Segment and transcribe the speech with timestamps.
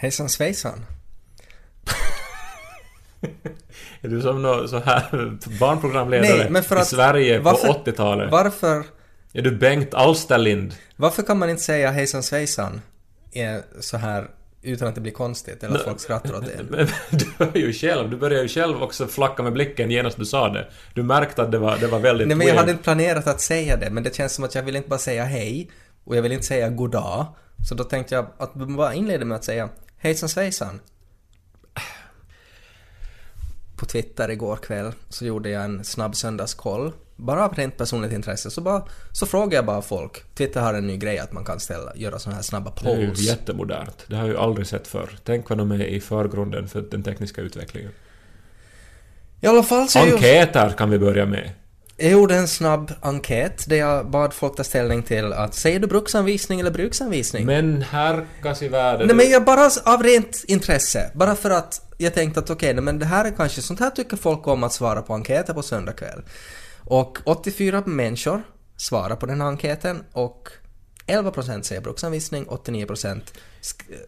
[0.00, 0.84] Hejsan svejsan.
[4.00, 8.30] Är du som någon så här barnprogramledare Nej, för i att- Sverige varför- på 80-talet?
[8.32, 8.84] Varför,
[9.32, 10.74] Är du Bengt Alsterlind?
[10.96, 12.80] varför kan man inte säga hejsan svejsan
[13.80, 14.30] så här
[14.62, 16.88] utan att det blir konstigt eller att folk skrattar åt det?
[17.10, 20.48] Du hör ju själv, du började ju själv också flacka med blicken genast du sa
[20.48, 20.68] det.
[20.94, 22.60] Du märkte att det var, det var väldigt Nej men jag weird.
[22.60, 24.98] hade inte planerat att säga det men det känns som att jag vill inte bara
[24.98, 25.70] säga hej
[26.04, 27.26] och jag vill inte säga goddag.
[27.68, 29.68] Så då tänkte jag att vi bara inleder med att säga
[30.00, 30.80] hejsan svejsan.
[33.76, 36.92] På Twitter igår kväll så gjorde jag en snabb söndagskoll.
[37.16, 38.82] Bara av rent personligt intresse så, bara,
[39.12, 40.34] så frågade jag bara folk.
[40.34, 42.98] Twitter har en ny grej att man kan ställa, göra sådana här snabba Det är
[42.98, 43.20] ju polls.
[43.20, 44.04] jättemodernt.
[44.06, 45.18] Det har jag ju aldrig sett förr.
[45.24, 47.92] Tänk vad de är i förgrunden för den tekniska utvecklingen.
[49.40, 51.50] I alla fall så Enkäter kan vi börja med.
[52.00, 55.86] Jag gjorde en snabb enkät där jag bad folk ta ställning till att säger du
[55.86, 57.46] bruksanvisning eller bruksanvisning?
[57.46, 59.06] Men härkas i världen.
[59.06, 62.84] Nej men jag bara av rent intresse, bara för att jag tänkte att okej, nej,
[62.84, 65.62] men det här är kanske, sånt här tycker folk om att svara på enkäter på
[65.62, 66.22] söndag kväll.
[66.84, 68.42] Och 84 människor
[68.76, 70.48] svarar på den här enkäten och
[71.10, 73.20] 11% säger bruksanvisning, 89%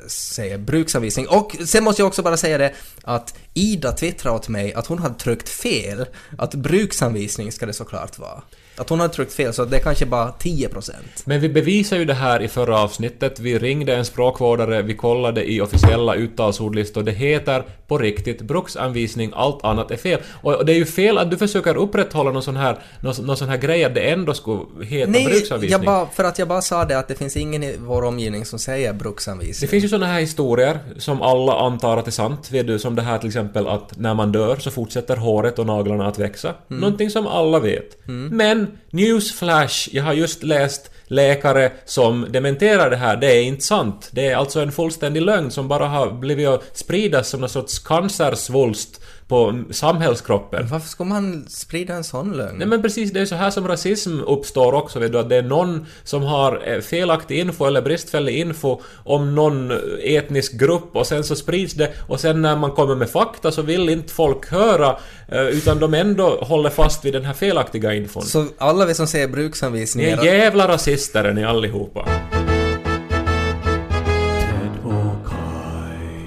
[0.06, 1.28] säger bruksanvisning.
[1.28, 2.72] Och sen måste jag också bara säga det
[3.02, 6.06] att Ida twittrade åt mig att hon hade tryckt fel.
[6.38, 8.42] Att bruksanvisning ska det såklart vara.
[8.76, 10.90] Att hon hade tryckt fel, så det är kanske bara 10%.
[11.24, 13.40] Men vi bevisade ju det här i förra avsnittet.
[13.40, 17.02] Vi ringde en språkvårdare, vi kollade i officiella uttalsordlistor.
[17.02, 20.20] Det heter på riktigt bruksanvisning, allt annat är fel.
[20.42, 23.48] Och det är ju fel att du försöker upprätthålla någon sån här, någon, någon sån
[23.48, 25.70] här grej att det ändå skulle heta Nej, bruksanvisning.
[25.72, 28.44] jag bara, för att jag bara sa det att det finns ingen i vår omgivning
[28.44, 29.68] som säger Det bruksanvisning.
[29.68, 32.48] finns ju såna här historier som alla antar att är sant.
[32.52, 35.66] Vet du, som det här till exempel att när man dör så fortsätter håret och
[35.66, 36.54] naglarna att växa.
[36.68, 37.98] Någonting som alla vet.
[38.30, 43.16] Men, newsflash, jag har just läst läkare som dementerar det här.
[43.16, 44.08] Det är inte sant.
[44.12, 47.78] Det är alltså en fullständig lögn som bara har blivit att spridas som någon sorts
[47.78, 49.01] cancersvulst
[49.32, 50.66] på samhällskroppen.
[50.70, 52.58] Varför ska man sprida en sån lögn?
[52.58, 55.36] Nej men precis, det är så här som rasism uppstår också, vet du, att det
[55.36, 59.72] är någon som har eh, felaktig info eller bristfällig info om någon
[60.02, 63.62] etnisk grupp och sen så sprids det och sen när man kommer med fakta så
[63.62, 64.96] vill inte folk höra
[65.28, 68.22] eh, utan de ändå håller fast vid den här felaktiga infon.
[68.22, 70.18] Så alla vi som Ni bruksanvisningar...
[70.18, 72.08] är jävla rasister är ni allihopa.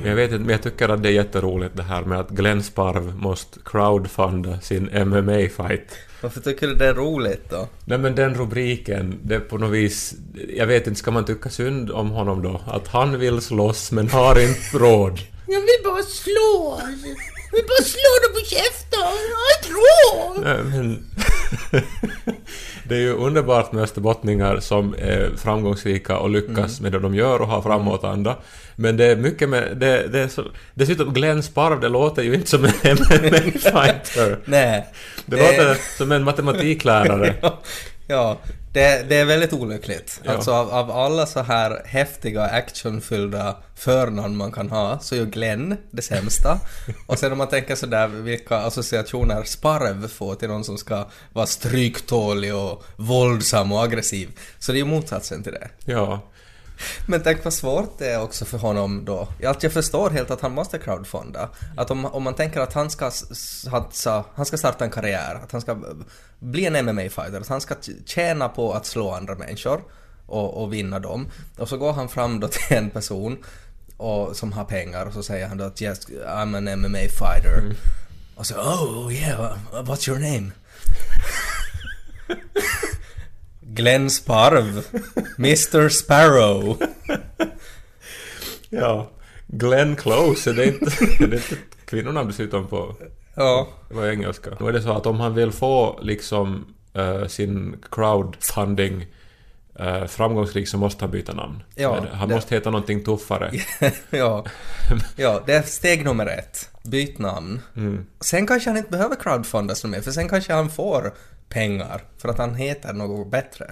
[0.06, 2.30] Men Jag vet inte, men jag tycker att det är jätteroligt det här med att
[2.30, 5.88] Glenn Sparv måste crowdfunda sin MMA-fight.
[6.22, 7.68] Varför tycker du det är roligt då?
[7.86, 10.14] Nej men den rubriken, det är på något vis...
[10.56, 12.62] Jag vet inte, ska man tycka synd om honom då?
[12.68, 15.20] Att han vill slåss men har inte råd.
[15.48, 16.80] Jag vill bara slå.
[17.52, 19.00] Jag vill bara slå dem på käften.
[19.30, 20.44] Jag har inte råd.
[20.44, 21.06] Nej, men...
[22.88, 27.42] det är ju underbart med österbottningar som är framgångsrika och lyckas med det de gör
[27.42, 28.38] och har framåtanda.
[28.76, 29.78] Men det är mycket med...
[29.78, 34.38] Det, det är så, dessutom Glenn Sparv, det låter ju inte som en MMA-fighter.
[34.46, 34.88] Nej.
[35.26, 37.36] Det låter som en matematiklärare.
[38.08, 38.38] ja
[38.76, 40.22] det, det är väldigt olyckligt.
[40.24, 40.32] Ja.
[40.32, 45.26] Alltså av, av alla så här häftiga actionfyllda förnamn man kan ha så är ju
[45.26, 46.60] Glenn det sämsta.
[47.06, 51.46] Och sen om man tänker sådär vilka associationer Sparv får till någon som ska vara
[51.46, 54.40] stryktålig och våldsam och aggressiv.
[54.60, 55.70] Så det är ju motsatsen till det.
[55.86, 56.22] Ja.
[57.08, 59.28] Men tänk vad svårt det är också för honom då.
[59.44, 61.50] Att jag förstår helt att han måste crowdfunda.
[61.78, 65.52] Att om, om man tänker att han ska satsa, han ska starta en karriär, att
[65.52, 65.78] han ska
[66.40, 67.76] bli en MMA-fighter, att han ska
[68.06, 69.82] tjäna på att slå andra människor
[70.26, 71.28] och, och vinna dem.
[71.58, 73.38] Och så går han fram då till en person
[73.98, 77.76] och, som har pengar och så säger han då att yes, I'm an MMA-fighter.
[78.36, 80.52] Och så oh yeah, what's your name?
[83.76, 84.86] Glenn Sparv.
[85.38, 86.78] Mr Sparrow.
[88.70, 89.10] Ja.
[89.48, 90.86] Glenn Close, är det inte,
[91.24, 92.96] är det inte ett kvinnonamn dessutom på,
[93.36, 93.68] Ja.
[93.94, 94.50] på engelska?
[94.60, 99.06] Då är det så att om han vill få liksom eh, sin crowdfunding
[99.80, 101.64] eh, framgångsrik så måste han byta namn.
[101.76, 103.52] Ja, är han det- måste heta någonting tuffare.
[104.10, 104.46] ja.
[105.16, 106.70] ja, det är steg nummer ett.
[106.84, 107.62] Byt namn.
[107.76, 108.06] Mm.
[108.22, 111.14] Sen kanske han inte behöver crowdfundas mer, för sen kanske han får
[111.56, 113.66] pengar för att han heter något bättre.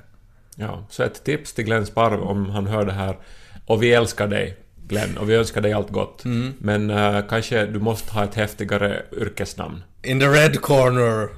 [0.55, 3.17] Ja, så ett tips till Glenn Sparv om han hör det här.
[3.65, 4.57] Och vi älskar dig,
[4.87, 6.25] Glenn, och vi önskar dig allt gott.
[6.25, 6.53] Mm.
[6.59, 9.83] Men eh, kanske du måste ha ett häftigare yrkesnamn.
[10.03, 11.29] In the red corner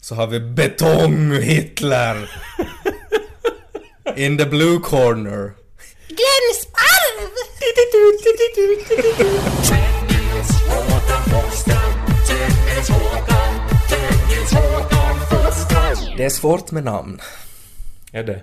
[0.00, 2.30] så har vi Betong-Hitler.
[4.16, 5.52] In the blue corner.
[6.08, 7.28] Glenn Sparv!
[16.18, 17.20] Det är svårt med namn.
[18.12, 18.42] Är det?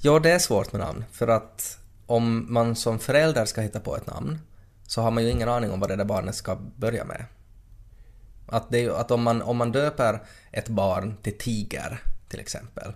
[0.00, 1.04] Ja, det är svårt med namn.
[1.12, 4.38] För att om man som förälder ska hitta på ett namn
[4.86, 7.24] så har man ju ingen aning om vad det där barnet ska börja med.
[8.46, 10.22] Att, det, är att om, man, om man döper
[10.52, 12.92] ett barn till Tiger, till exempel,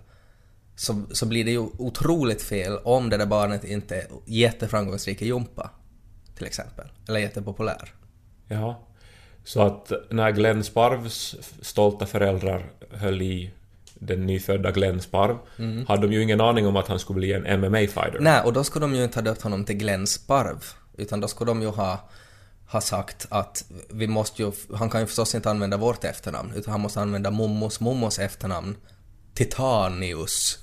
[0.75, 5.25] så, så blir det ju otroligt fel om det där barnet inte är jätteframgångsrik i
[5.25, 5.69] jumpa,
[6.35, 6.87] till exempel.
[7.07, 7.93] Eller jättepopulär.
[8.47, 8.87] Ja.
[9.43, 13.51] Så att när Glenn Sparvs stolta föräldrar höll i
[13.99, 15.37] den nyfödda Glenn Sparv
[15.87, 18.19] hade de ju ingen aning om att han skulle bli en MMA-fighter.
[18.19, 20.65] Nej, och då skulle de ju inte ha döpt honom till Glenn Sparv,
[20.97, 22.09] utan då skulle de ju ha,
[22.67, 26.71] ha sagt att vi måste ju, han kan ju förstås inte använda vårt efternamn, utan
[26.71, 28.75] han måste använda mommos mommos efternamn,
[29.33, 30.59] Titanius.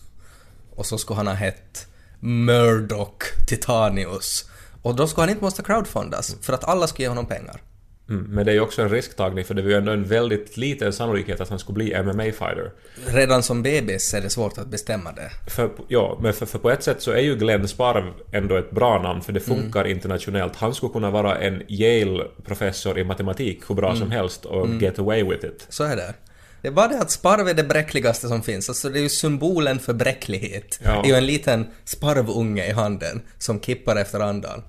[0.76, 1.86] Och så skulle han ha hett
[2.20, 4.50] Murdoch Titanius.
[4.82, 7.60] Och då skulle han inte måste crowdfundas, för att alla skulle ge honom pengar.
[8.08, 10.56] Mm, men det är ju också en risktagning för det var ju ändå en väldigt
[10.56, 12.70] liten sannolikhet att han skulle bli MMA-fighter.
[13.06, 15.50] Redan som bebis är det svårt att bestämma det.
[15.50, 18.70] För, ja, men för, för på ett sätt så är ju Glenn Sparv ändå ett
[18.70, 20.56] bra namn för det funkar internationellt.
[20.56, 25.22] Han skulle kunna vara en Yale-professor i matematik hur bra som helst och get away
[25.22, 25.66] with it.
[25.68, 26.14] Så är det.
[26.62, 28.68] Det är bara det att sparv är det bräckligaste som finns.
[28.68, 30.80] Alltså det är ju symbolen för bräcklighet.
[30.84, 30.90] Ja.
[31.02, 34.62] Det är ju en liten sparvunge i handen som kippar efter andan.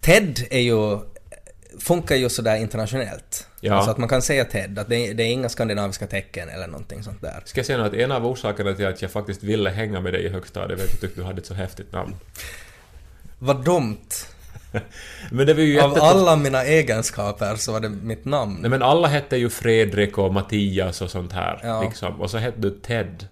[0.00, 0.98] Ted är ju
[1.80, 3.48] funkar ju sådär internationellt.
[3.60, 3.74] Ja.
[3.74, 6.66] Alltså att man kan säga Ted, att det är, det är inga skandinaviska tecken eller
[6.66, 7.42] någonting sånt där.
[7.44, 10.24] Ska jag säga att en av orsakerna till att jag faktiskt ville hänga med dig
[10.24, 12.14] i högstadiet var att jag tyckte du hade ett så häftigt namn.
[13.38, 14.08] Vad dumt.
[15.30, 18.58] Men det var ju Av alla mina egenskaper så var det mitt namn.
[18.60, 21.60] Nej men alla hette ju Fredrik och Mattias och sånt här.
[21.62, 21.82] Ja.
[21.82, 22.20] Liksom.
[22.20, 23.28] Och så hette du Ted.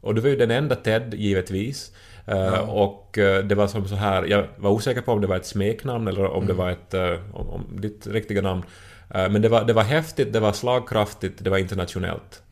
[0.00, 1.92] Och du var ju den enda Ted, givetvis.
[2.26, 5.36] Eh, Och eh, det var som så här, jag var osäker på om det var
[5.36, 8.62] ett smeknamn eller om det var ett, eh, om, om ditt riktiga namn.
[9.08, 12.42] Men det var, det var häftigt, det var slagkraftigt, det var internationellt.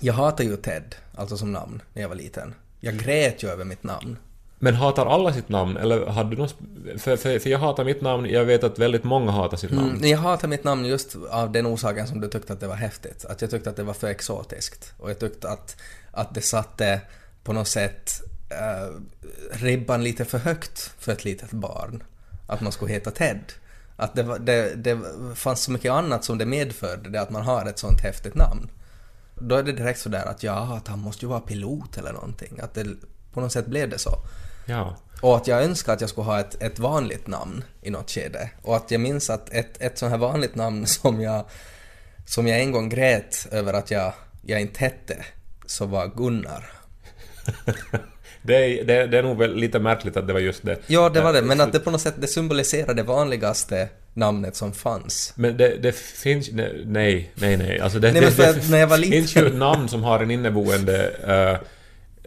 [0.00, 2.54] Jag hatar ju Ted, alltså som namn, när jag var liten.
[2.80, 4.16] Jag grät ju över mitt namn.
[4.58, 5.76] Men hatar alla sitt namn?
[5.76, 6.54] Eller hade du något...
[6.54, 9.70] sp- För, för, för jag hatar mitt namn, jag vet att väldigt många hatar sitt
[9.70, 9.90] namn.
[9.96, 12.74] Mm, jag hatar mitt namn just av den orsaken som du tyckte att det var
[12.76, 13.24] häftigt.
[13.24, 14.92] Att jag tyckte att det var för exotiskt.
[14.98, 15.76] Och jag tyckte att,
[16.12, 17.00] att det satte
[17.44, 18.12] på något sätt
[18.48, 19.00] eh,
[19.50, 22.02] ribban lite för högt för ett litet barn.
[22.46, 23.52] Att man skulle heta Ted.
[23.96, 24.98] Att det, var, det, det
[25.34, 28.70] fanns så mycket annat som det medförde, det att man har ett sånt häftigt namn.
[29.34, 32.60] Då är det direkt sådär att ja, att han måste ju vara pilot eller någonting.
[32.62, 32.86] Att det,
[33.32, 34.18] på något sätt blev det så.
[34.66, 34.96] Ja.
[35.20, 38.50] Och att jag önskar att jag skulle ha ett, ett vanligt namn i något skede.
[38.62, 41.44] Och att jag minns att ett, ett sånt här vanligt namn som jag,
[42.26, 44.12] som jag en gång grät över att jag,
[44.42, 45.24] jag inte hette,
[45.66, 46.70] så var Gunnar.
[48.42, 50.76] Det är, det, det är nog väl lite märkligt att det var just det.
[50.86, 54.56] Ja, det var det, men att det på något sätt det symboliserar det vanligaste namnet
[54.56, 55.32] som fanns.
[55.36, 56.50] Men det, det finns...
[56.84, 57.80] Nej, nej, nej.
[57.80, 60.20] Alltså det, Nej, det, det när jag var finns liten- ju ett namn som har
[60.20, 61.10] en inneboende...
[61.26, 61.66] eh,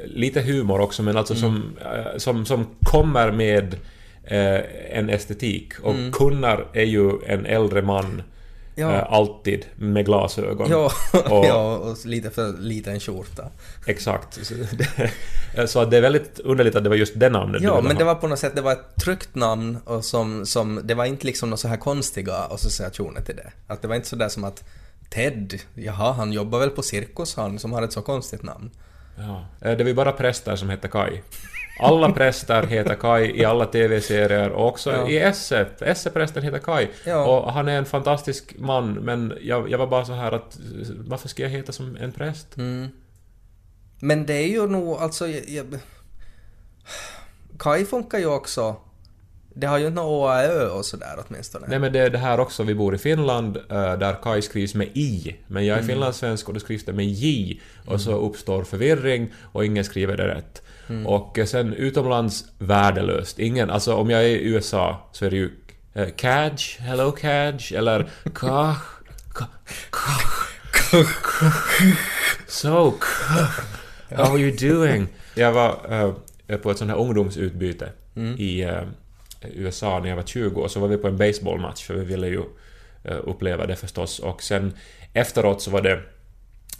[0.06, 1.42] lite humor också, men alltså Mm.
[1.42, 3.76] som, eh, som, som kommer med
[4.24, 4.60] eh,
[4.98, 5.80] en estetik.
[5.84, 6.12] Och Mm.
[6.12, 8.22] Gunnar är ju en äldre man
[8.82, 8.92] Ja.
[8.96, 10.70] eh, alltid med glasögon.
[10.70, 13.48] Ja, Och- ja, och lite för liten skjorta.
[13.86, 14.46] Exakt.
[14.46, 14.54] Så,
[15.56, 18.16] det, så är väldigt underligt att det var just det namnet Ja, men det var
[18.16, 21.50] på något sätt, det var ett tryggt namn och som, som, det var inte liksom
[21.50, 23.52] några så här konstiga associationer till det.
[23.68, 24.64] Att det var inte sådär som att
[25.10, 28.72] Ted, jaha, han jobbar väl på cirkus han som har ett så konstigt namn.
[29.18, 29.46] Ja.
[29.62, 31.22] Eh, Det var ju bara präster som hette Kai.
[31.82, 35.10] Alla präster heter Kai i alla TV-serier och också Ja.
[35.10, 35.66] i Esse.
[35.80, 36.88] Esse-prästen heter Kai.
[37.06, 37.26] Ja.
[37.26, 40.58] Och han är en fantastisk man, men jag, jag var bara så här att
[40.90, 42.58] varför ska jag heta som en präst?
[42.58, 42.88] Mm.
[44.00, 45.28] Men det är ju nog, alltså...
[45.28, 45.80] Jag, jag,
[47.60, 48.76] Kai funkar ju också.
[49.54, 51.66] Det har ju inte något Å, Ä, Ö och sådär åtminstone.
[51.70, 54.76] Nej men det är det här också, vi bor i Finland eh, där Kai skrivs
[54.76, 58.64] med I, men jag är finlandssvensk och då skrivs det med J och så uppstår
[58.64, 60.62] förvirring och ingen skriver det rätt.
[61.06, 63.40] Och eh, sen utomlands, värdelöst.
[63.40, 65.50] Ingen, alltså om jag är i USA så är det ju
[65.94, 68.78] eh, Kaj, hello Kaj, eller Kah,
[69.34, 69.48] Kah,
[69.92, 70.42] Kah,
[72.48, 72.94] So,
[74.10, 75.08] how are you doing?
[75.36, 75.80] Jag var
[76.48, 77.90] eh, på ett sånt här ungdomsutbyte
[78.38, 78.84] i eh,
[79.54, 82.28] USA när jag var 20 och så var vi på en baseballmatch för vi ville
[82.28, 82.42] ju
[83.04, 84.20] eh, uppleva det förstås.
[84.20, 84.74] Och sen
[85.14, 86.00] efteråt så var det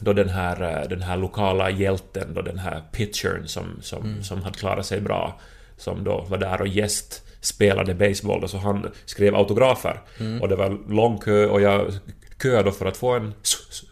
[0.02, 4.42] då den här, eh, den här lokala hjälten, då den här pitchern som, som, som
[4.42, 5.40] hade klarat sig bra,
[5.78, 10.00] som då var där och gäst spelade baseball, då, så han skrev autografer.
[10.42, 11.94] Och det var lång kö och jag
[12.42, 13.34] köade för att få en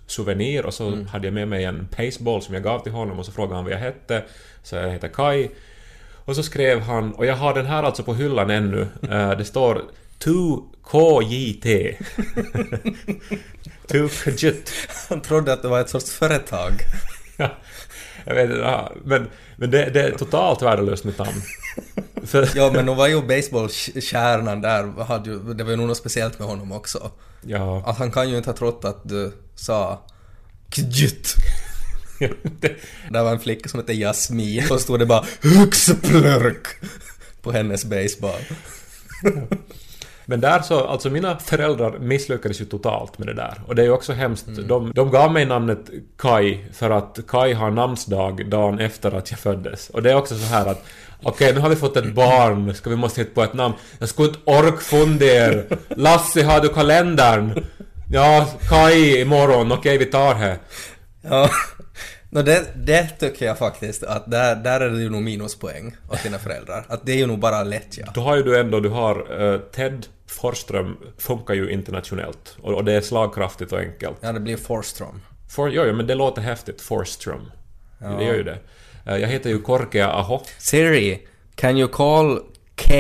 [0.08, 3.26] souvenir och så hade jag med mig en baseball som jag gav till honom och
[3.26, 4.24] så frågade han vad jag hette.
[4.64, 5.50] Så jag heter Kai.
[6.26, 9.46] Och så skrev han, och jag har den här alltså på hyllan ännu, eh, det
[9.46, 9.82] står
[10.20, 11.96] 2KJT.
[13.90, 14.70] 2KJT.
[15.10, 16.74] Han trodde att det var ett sorts företag.
[17.38, 17.50] Ja,
[18.26, 21.42] jag vet inte, ja, men, men det, det är totalt värdelöst mitt namn.
[22.24, 25.98] För, Ja, men nog var ju baseballstjärnan där, hade ju, det var ju nog något
[25.98, 27.12] speciellt med honom också.
[27.42, 27.84] ja.
[27.86, 30.06] Att han kan ju inte ha trott att du sa
[30.76, 31.34] kjut.
[32.60, 32.76] det,
[33.10, 36.68] Där var en flicka som hette Jasmin och stod det bara Huxeplörk
[37.42, 38.42] på hennes baseball.
[40.30, 43.62] Men där så, alltså mina föräldrar misslyckades ju totalt med det där.
[43.68, 44.46] Och det är ju också hemskt.
[44.68, 49.40] De, de gav mig namnet Kai för att Kai har namnsdag dagen efter att jag
[49.40, 49.90] föddes.
[49.90, 50.86] Och det är också så här att
[51.24, 53.74] Okej, nu har vi fått ett barn, ska vi måste hitta på ett namn.
[54.00, 55.64] Jag skulle inte ork fundera.
[55.90, 57.66] Lasse, har du kalendern?
[58.12, 60.60] Ja, Kai imorgon, okej vi tar det.
[61.22, 61.50] Ja.
[62.30, 66.24] No, det, det tycker jag faktiskt att där, där är det ju nog minuspoäng åt
[66.24, 66.86] dina föräldrar.
[66.88, 68.12] Att det är ju nog bara lättja.
[68.14, 72.58] Då har ju du ändå, du har eh, Ted Forsström funkar ju internationellt.
[72.62, 74.18] Och, och det är slagkraftigt och enkelt.
[74.22, 75.22] Ja, det blir Forstrom.
[75.50, 76.82] For, jo, jo, men det låter häftigt.
[76.82, 77.52] Forström.
[78.00, 78.60] Det gör ju det.
[79.06, 80.40] Eh, Jag heter ju Korkea Aho.
[80.58, 82.40] Siri, can you call
[82.76, 82.94] K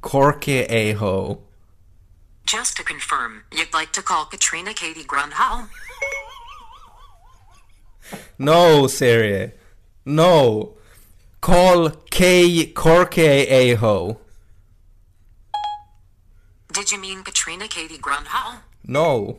[0.00, 1.36] Corky Aho?
[2.56, 5.62] Just to confirm, you'd like to call Katrina Katie Grunhall?
[8.36, 9.50] No, Siri.
[10.04, 10.68] No.
[11.40, 12.24] Call K
[12.74, 14.16] Corky Aho.
[16.72, 18.60] Did you mean Katrina Katie Grunhall?
[18.86, 19.38] No.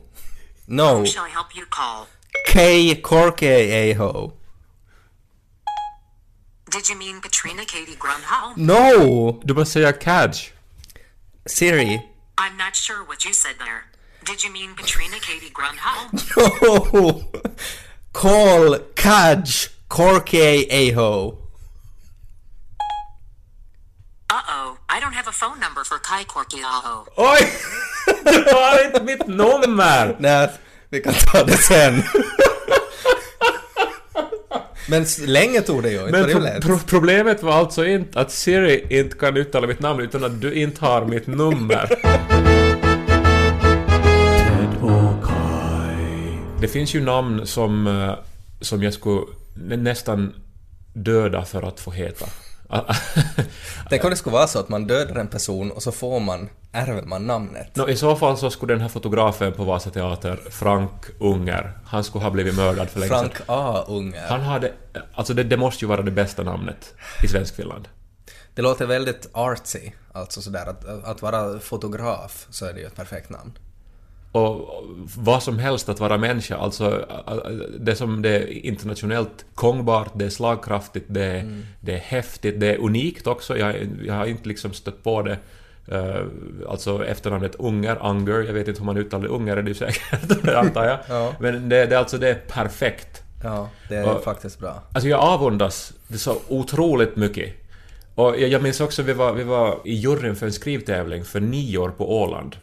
[0.68, 1.00] No.
[1.00, 2.08] Who shall I help you call?
[2.46, 4.34] K Corky Aho.
[6.70, 8.56] Did you mean Katrina Katie Grunhall?
[8.58, 9.40] No!
[9.46, 10.52] Du måste säga Cadge.
[11.48, 12.02] Siri.
[12.38, 13.86] I'm not sure what you said there.
[14.24, 16.12] Did you mean Katrina Katie Grunhall?
[16.62, 17.32] No!
[18.14, 21.38] Call Kaj Corky Aho.
[25.32, 26.96] A phone number for Kai Korkiaho.
[27.16, 27.42] Oj!
[28.26, 30.16] Du har inte mitt nummer!
[30.20, 30.50] Nej,
[30.90, 32.04] vi kan ta det sen.
[34.90, 39.00] Men länge tog det ju, inte Men pro- pro- problemet var alltså inte att Siri
[39.00, 41.90] inte kan uttala mitt namn utan att du inte har mitt nummer.
[46.62, 48.14] Det finns ju namn som, eh,
[48.62, 49.22] som jag skulle
[49.56, 50.34] nä- nästan
[50.94, 52.26] döda för att få heta.
[53.90, 56.50] Tänk om det skulle vara så att man dödar en person och så får man,
[56.72, 57.76] ärver man namnet.
[57.76, 62.04] Nå, I så fall så skulle den här fotografen på Vasa Teater, Frank Unger, han
[62.04, 63.20] skulle ha blivit mördad för länge sedan.
[63.20, 63.86] Frank A.
[63.88, 64.28] Unger.
[64.30, 64.74] Han hade...
[65.14, 67.88] Alltså det, det måste ju vara det bästa namnet i Svenskfinland.
[68.56, 72.96] Det låter väldigt artsy, alltså sådär att, att vara fotograf så är det ju ett
[72.96, 73.52] perfekt namn.
[74.32, 74.84] Och
[75.18, 77.06] vad som helst att vara människa, alltså
[77.80, 82.68] det som det är internationellt gångbart, det är slagkraftigt, det är, det är häftigt, det
[82.68, 83.58] är unikt också.
[83.58, 85.38] Jag, jag har inte liksom stött på det.
[85.92, 86.26] Uh,
[86.70, 89.76] alltså efternamnet Unger, Unger, jag vet inte hur man uttalar det, Unger är det ju
[89.76, 90.98] säkert, antar jag.
[91.10, 91.34] Ja.
[91.40, 93.24] Men det, det är alltså det är perfekt.
[93.44, 94.84] Ja, det är Och- faktiskt bra.
[94.94, 97.54] Alltså jag avundas det så otroligt mycket.
[98.16, 101.40] Och jag, jag minns också vi var, vi var i juryn för en skrivtävling för
[101.40, 102.56] nio år på Åland.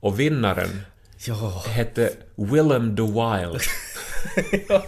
[0.00, 0.68] Och vinnaren
[1.26, 1.62] Ja.
[1.66, 3.60] hette Willem the Wild.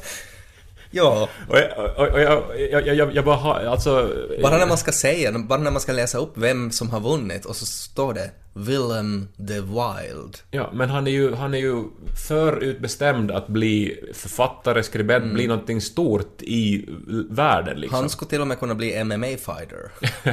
[0.95, 4.11] Ja, Och jag, och, jag, jag, jag, jag bara har, alltså...
[4.43, 7.45] bara när man ska säga, bara när man ska läsa upp vem som har vunnit
[7.45, 10.39] och så står det Willem the Wild.
[10.51, 11.85] Ja, men han är ju, han är ju
[12.29, 16.89] för utbestämd att bli författare, skribent, bli någonting stort i
[17.31, 17.99] världen liksom.
[17.99, 19.91] Han skulle till och med kunna bli MMA-fighter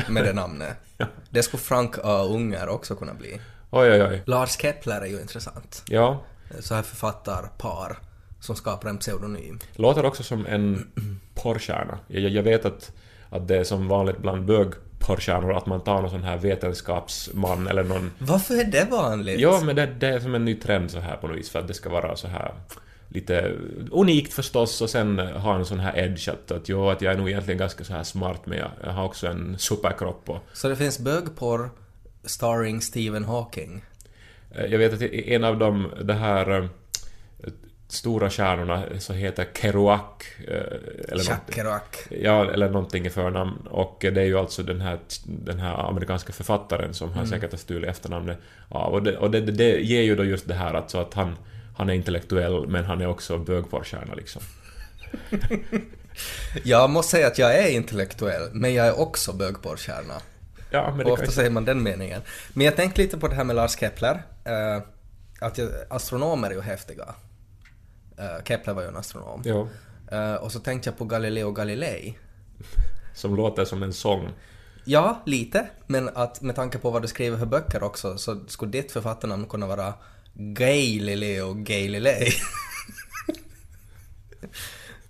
[0.11, 0.77] med det namnet.
[1.29, 2.23] Det skulle Frank A.
[2.29, 3.39] Unger också kunna bli.
[3.71, 4.23] Oj, oj, oj.
[4.25, 5.83] Lars Kepler är ju intressant.
[5.87, 6.21] Ja.
[6.59, 7.97] Så här författarpar
[8.39, 9.59] som skapar en pseudonym.
[9.75, 10.91] Låter också som en
[11.33, 11.99] porrstjärna.
[12.07, 12.91] Jag, jag vet att,
[13.29, 17.83] att det är som vanligt bland bögporrstjärnor att man tar någon sån här vetenskapsman eller
[17.83, 18.11] någon...
[18.17, 19.39] Varför är det vanligt?
[19.39, 21.59] Ja, men det, det är som en ny trend så här på något vis för
[21.59, 22.53] att det ska vara så här
[23.07, 23.55] lite
[23.91, 27.17] unikt förstås och sen ha en sån här edge att, att jo, att jag är
[27.17, 30.69] nog egentligen ganska så här smart men jag, jag har också en superkropp och Så
[30.69, 31.69] det finns bögporr
[32.25, 33.81] starring Stephen Hawking.
[34.51, 36.65] Eh, Jag vet att en av de, det här eh,
[37.87, 40.01] stora stjärnorna så heter Kerouac
[40.47, 40.53] eh,
[41.07, 41.55] eller Jack.
[41.55, 41.81] Kerouac.
[42.09, 43.67] Ja, eller någonting i förnamn.
[43.67, 47.57] Och det är ju alltså den här, den här amerikanska författaren som han säkert har
[47.57, 48.37] stulit efternamnet
[48.69, 48.93] av.
[48.93, 51.35] Och, det, och det, det, det ger ju då just det här alltså att han,
[51.77, 54.41] han är intellektuell men han är också bögporrstjärna liksom.
[56.63, 60.13] Jag måste säga att jag är intellektuell, men jag är också bögporrstjärna.
[60.69, 62.21] Ja, men Ofta säger man den meningen.
[62.53, 64.23] Men jag tänkte lite på det här med Lars Kepler.
[64.45, 64.81] eh,
[65.41, 67.15] att jag, astronomer är ju häftiga.
[68.17, 69.41] Eh, Kepler var ju en astronom.
[69.45, 69.67] Ja,
[70.11, 72.17] Eh, och så tänkte jag på Galileo Galilei.
[73.13, 74.29] som låter som en sång.
[74.85, 75.67] Ja, lite.
[75.87, 79.45] Men att med tanke på vad du skriver för böcker också så skulle ditt författarnamn
[79.45, 79.93] kunna vara
[80.33, 82.29] Galileo Galilei.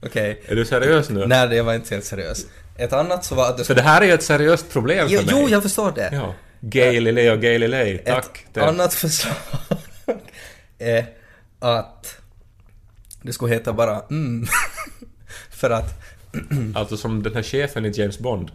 [0.02, 0.44] Okej.
[0.46, 1.28] Är du seriös nu?
[1.28, 2.46] Nej, jag var inte helt seriös.
[2.80, 5.16] Ett annat så var att du För det här är ju ett seriöst problem för
[5.16, 5.30] Jo, mig.
[5.32, 6.10] jo, jag förstår det.
[6.14, 6.34] Ja.
[6.62, 8.26] Galileo Galilei, tack.
[8.48, 9.36] Ett Det- annat förslag
[10.80, 11.06] är
[11.60, 12.22] att
[13.22, 14.48] det skulle heta bara mm.
[15.50, 16.02] För att,
[16.76, 18.52] Alltså som den här chefen i James Bond.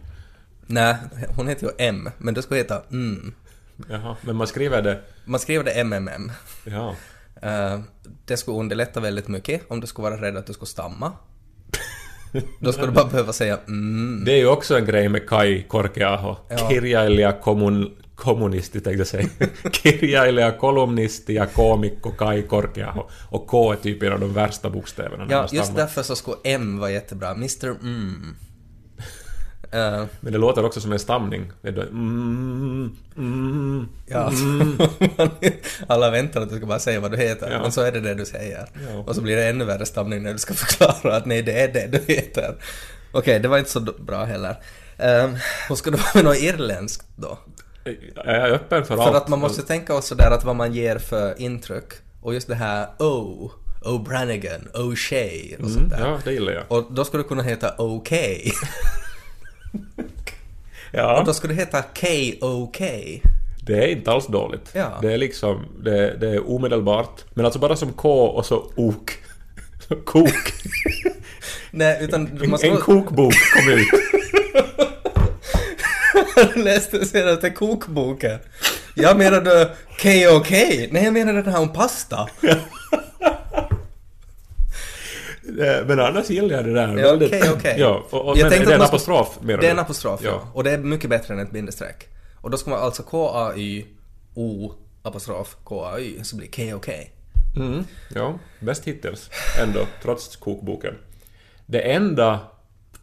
[0.67, 0.95] nej,
[1.35, 3.33] hon heter ju M, men det skulle heta mm.
[3.89, 5.01] Jaha, men man skriver det...
[5.25, 6.31] Man skriver det MMM.
[6.63, 6.95] Ja.
[7.41, 7.79] Eh,
[8.25, 11.11] det skulle underlätta väldigt mycket om du skulle vara rädd att du skulle stamma.
[12.59, 14.23] Då skulle du bara behöva säga mm.
[14.25, 16.35] Det är ju också en grej med Kai Korkeaho.
[16.49, 16.69] Ja.
[16.69, 19.27] Kirjailija kommun, kommunisti tänkte jag säga.
[19.71, 23.03] Kirjailija kolumnisti ja koomikko Kai Korkeaho.
[23.29, 26.79] Och K är typ en av de värsta bokstäverna Ja, just därför så skulle M
[26.79, 27.31] vara jättebra.
[27.31, 28.35] Mr Mm.
[29.75, 31.51] Eh, Men det låter också som en stamning.
[31.61, 34.31] Det är då, mm, mm, Ja,
[35.87, 37.61] alla väntar att du ska bara säga vad du heter, Ja.
[37.61, 38.67] men så är det det du säger.
[38.89, 38.97] Ja.
[39.07, 41.67] Och så blir det ännu värre stamning när du ska förklara att nej, det är
[41.73, 42.55] det du heter.
[43.11, 44.55] Okej, det var inte så bra heller.
[44.99, 45.37] Um,
[45.69, 47.39] och ska det vara något irländskt då?
[48.15, 49.15] Jag är öppen för, För allt.
[49.15, 51.93] att man måste tänka oss sådär att vad man ger för intryck.
[52.21, 53.51] Och just det här O,
[53.83, 55.99] O'Branigan, O'Shea och sånt Mm, där.
[56.09, 56.63] ja, det gillar jag.
[56.67, 58.11] Och då skulle det kunna heta OK.
[60.91, 61.19] Ja.
[61.19, 62.77] och då skulle det heta KOK.
[63.61, 64.69] Det är inte alls dåligt.
[64.73, 64.99] Ja.
[65.01, 67.23] Det är liksom, det, det är omedelbart.
[67.33, 69.11] Men alltså bara som K och så ok.
[70.05, 70.29] Kok.
[71.71, 72.67] Nej, utan man ska...
[72.67, 73.87] en kokbok kom ut.
[76.35, 78.39] Jag läste senaste kokboken.
[78.93, 80.51] Jag menade KOK.
[80.51, 82.29] Nej, jag menade den här om pasta.
[85.59, 86.87] Eh, Men annars gillar jag det där.
[86.97, 87.75] Ja, Väldigt- okej, okej.
[87.77, 89.79] Ja, och, och, Jag men det är en man ska- apostrof menar Det är en
[89.79, 90.41] apostrof, ja.
[90.53, 92.07] Och det är mycket bättre än ett bindestreck.
[92.41, 93.85] Och då ska man alltså K-A-Y,
[94.33, 94.71] O,
[95.03, 96.89] apostrof, K-A-Y, så blir KOK.
[97.57, 97.83] Mm,
[98.15, 99.29] ja, bäst hittills.
[99.63, 100.93] Ändå, trots kokboken.
[101.65, 102.39] Det enda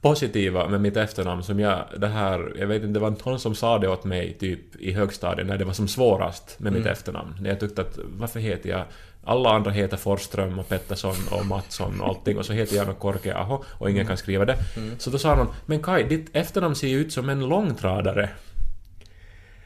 [0.01, 3.55] positiva med mitt efternamn som jag, det här, jag vet inte, det var någon som
[3.55, 6.83] sa det åt mig typ i högstadiet när det var som svårast med Mm.
[6.83, 7.35] mitt efternamn.
[7.41, 8.85] När jag tyckte att varför heter jag
[9.25, 12.99] alla andra heter Forsström och Pettersson och Mattsson och allting och så heter jag något
[12.99, 14.57] Korkeaho och ingen kan skriva det.
[14.77, 14.99] Mm.
[14.99, 18.31] Så då sa någon ”Men Kai, ditt efternamn ser ju ut som en långtradare”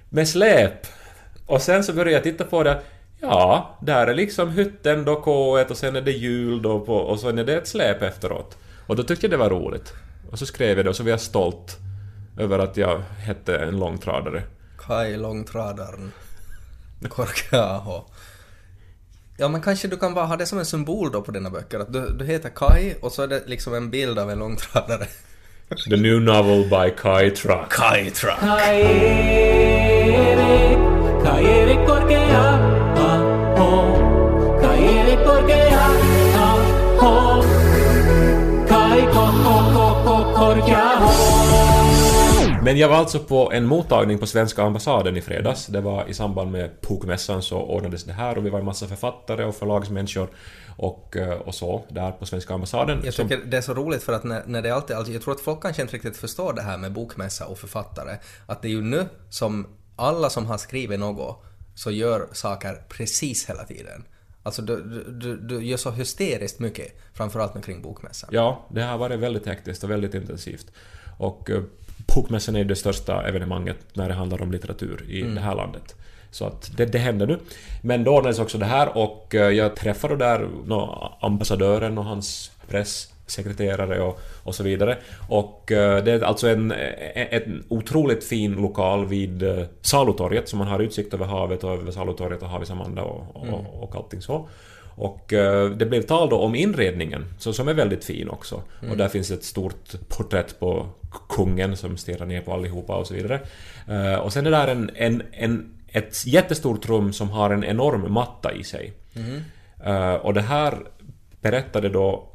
[0.09, 0.87] med släp.
[1.47, 2.83] Och sen så började jag titta på det.
[3.21, 7.21] Ja, där är liksom hytten då K och sen är det hjul då på, och
[7.21, 8.59] sen är det ett släp efteråt.
[8.87, 9.93] Och då tyckte jag det var roligt.
[10.31, 11.77] Och så skrev jag det och så var jag stolt
[12.39, 14.43] över att jag hette en långtradare.
[14.79, 16.13] Kai Långtradaren.
[17.09, 18.05] Korkeaho.
[19.39, 21.79] Ja, men kanske du kan bara ha det som en symbol då på dina böcker.
[21.79, 25.07] Att du, du heter Kai och så är det liksom en bild av en långtradare.
[25.91, 27.69] The new novel by Kai Truck.
[27.73, 28.39] Kai Truck.
[28.41, 28.79] Kaerik,
[31.25, 32.76] Kaerik korkea,
[42.67, 45.67] Men jag var alltså på en mottagning på svenska ambassaden i fredags.
[45.67, 48.87] Det var i samband med Pokmässan så ordnades det här och vi var en massa
[48.87, 50.29] författare och förlagsmänniskor
[50.77, 53.01] och, eh, och så där på svenska ambassaden.
[53.05, 55.23] Jag som- tycker det är så roligt för att när, när det alltid, alltså jag
[55.23, 58.17] tror att folk kanske inte riktigt förstår det här med bokmässa och författare.
[58.47, 61.43] Att det är ju nu som alla som har skrivit något
[61.75, 64.05] så gör saker precis hela tiden.
[64.43, 68.31] Alltså du, du, du, gör så hysteriskt mycket, framförallt nu kring bokmässan.
[68.33, 70.67] Ja, det har varit väldigt hektiskt och väldigt intensivt.
[71.19, 71.63] Och eh,
[72.15, 75.95] Bokmässan är det största evenemanget när det handlar om litteratur i det här landet.
[76.31, 77.39] Så att det, det händer nu.
[77.83, 82.51] Men då ordnades också det här och eh, jag träffade där nå, ambassadören och hans
[82.69, 84.99] pressekreterare och, och så vidare.
[85.29, 90.57] Och eh, det är alltså en, en, en otroligt fin lokal vid eh, Salutorget, så
[90.57, 94.23] man har utsikt över havet och över Salutorget och Havis Amanda och, och, och allting
[94.23, 94.49] så.
[94.97, 98.63] Och eh, det blev tal då om inredningen, så, som är väldigt fin också.
[98.91, 100.89] Och där finns ett stort porträtt på
[101.29, 103.41] kungen som stirrar ner på allihopa och så vidare.
[103.89, 108.13] Eh, och sen är där en, en, en, ett jättestort rum som har en enorm
[108.13, 108.93] matta i sig.
[109.85, 110.79] Eh, och det här
[111.41, 112.33] berättade då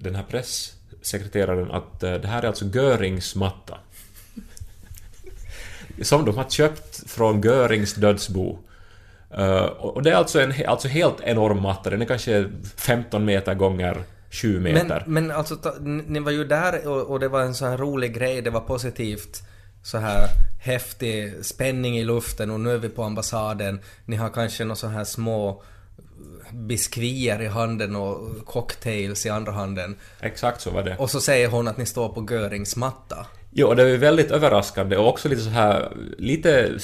[0.00, 3.78] den här pressekreteraren att det här är alltså Görings matta.
[6.02, 8.58] Som de har köpt från Görings dödsbo.
[9.30, 13.54] Eh, och det är alltså en alltså helt enorm matta, den är kanske 15 meter
[13.54, 15.02] gånger 7 meter.
[15.06, 17.68] Men, men alltså, ta, ni ni var ju där och, och det var en sån
[17.68, 19.42] här rolig grej, det var positivt,
[19.82, 20.28] så här
[20.60, 23.80] häftig spänning i luften och nu är vi på ambassaden.
[24.04, 25.62] Ni har kanske några så här små
[26.52, 29.96] biskvier i handen och cocktails i andra handen.
[30.20, 30.96] Exakt så var det.
[30.96, 33.26] Och så säger hon att ni står på Görings matta.
[33.58, 36.78] Jo, och det är ju väldigt överraskande och också lite så här, lite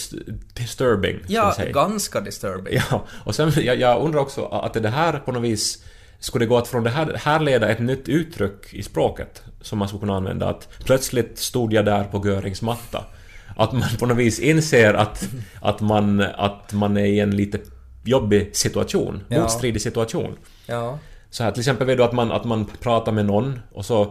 [0.55, 1.21] disturbing.
[1.27, 2.81] Ja, ganska disturbing.
[2.91, 5.85] Ja, och sen jag, jag undrar också att det här på något vis
[6.19, 9.89] skulle det gå att från det här härleda ett nytt uttryck i språket som man
[9.89, 13.05] skulle kunna använda att plötsligt stod jag där på Görings matta.
[13.57, 15.29] Att man på något vis inser att,
[15.61, 17.59] att, man, att man är i en lite
[18.05, 19.41] jobbig situation, Ja.
[19.43, 20.37] motstridig situation.
[20.67, 20.99] Ja.
[21.31, 24.03] Så här, till exempel vet du att man, att man pratar med någon och så
[24.03, 24.09] eh,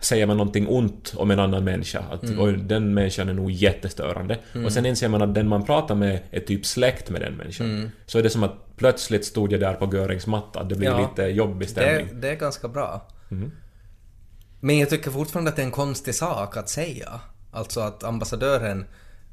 [0.00, 2.04] säger man någonting ont om en annan människa.
[2.10, 4.38] Att oj, den människan är nog jättestörande.
[4.64, 7.90] Och sen inser man att den man pratar med är typ släkt med den människan.
[8.06, 10.64] Så är det som att plötsligt stod jag där på Görings matta.
[10.64, 11.08] Det blir Ja.
[11.10, 12.20] lite jobbig Det, stämning.
[12.20, 13.08] det är ganska bra.
[14.60, 17.20] Men jag tycker fortfarande att det är en konstig sak att säga.
[17.52, 18.86] Alltså att ambassadören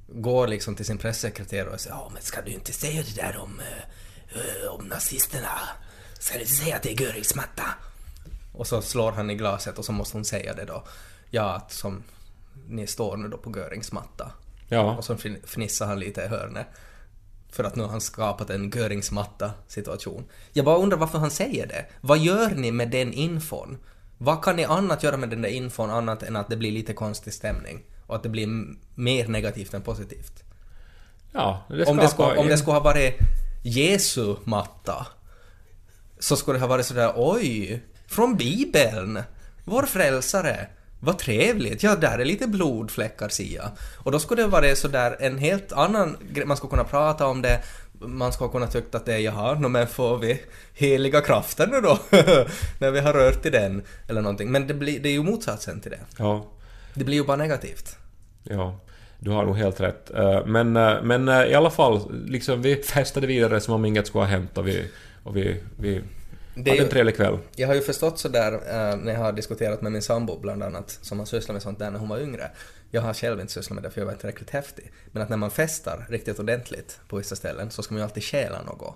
[0.08, 3.38] går liksom till sin pressekreterare och säger ja men ska du inte säga det där
[3.38, 5.48] om, eh, eh, om nazisterna?
[6.20, 7.64] Ska du inte säga att det är Görings matta?
[8.54, 10.84] Och så slår han i glaset och så måste hon säga det då.
[11.30, 12.04] Ja, att som
[12.68, 14.32] ni står nu då på Görings matta.
[14.68, 14.96] Ja.
[14.98, 16.68] Och så fnissar han lite i hörnet.
[17.50, 20.26] För att nu har han skapat en Göringsmatta situation.
[20.54, 21.86] Jag bara undrar varför han säger det.
[22.02, 23.78] Vad gör ni med den infon?
[24.18, 26.94] Vad kan ni annat göra med den där infon annat än att det blir lite
[26.94, 27.84] konstig stämning?
[28.08, 28.48] Och att det blir
[28.96, 30.44] mer negativt än positivt.
[31.32, 33.16] Ja, det Om det, skulle, om det skulle ha varit
[33.64, 35.08] Jesu matta
[36.20, 39.20] så skulle det ha varit sådär oj, från Bibeln,
[39.64, 40.68] vår frälsare,
[41.00, 43.72] vad trevligt, ja där är lite blodfläckar Sia.
[43.98, 47.42] Och då skulle det vara sådär en helt annan grej, man skulle kunna prata om
[47.42, 47.60] det,
[48.00, 50.42] man skulle kunna tycka att det är jaha, no, men får vi
[50.74, 51.98] heliga krafter nu då?
[52.80, 54.52] När vi har rört i den, eller någonting.
[54.52, 56.00] Men det, blir, det är ju motsatsen till det.
[56.18, 56.46] Ja.
[56.94, 57.98] Det blir ju bara negativt.
[58.44, 58.80] Ja,
[59.20, 60.12] du har nog helt rätt.
[60.16, 64.08] Eh, Men, eh, men eh, i alla fall, liksom vi festade vidare som om inget
[64.08, 64.90] skulle ha hänt och vi,
[65.24, 66.02] och vi, vi
[66.56, 67.38] Det är ju- en trevlig kväll.
[67.56, 71.00] Jag har ju förstått sådär eh, när jag har diskuterat med min sambo bland annat,
[71.02, 72.52] som har sysslat med sånt där när hon var yngre.
[72.92, 74.92] Jag har själv inte sysslat med det för jag var inte tillräckligt häftig.
[75.12, 78.24] Men att när man festar riktigt ordentligt på vissa ställen så ska man ju alltid
[78.24, 78.96] stjäla något.